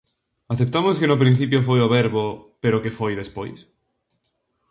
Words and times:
Aceptamos 0.53 0.99
que 0.99 1.09
no 1.11 1.21
principio 1.23 1.59
foi 1.67 1.79
o 1.81 1.91
verbo, 1.97 2.23
pero 2.63 2.81
que 2.83 2.95
foi 2.97 3.11
despois? 3.21 3.59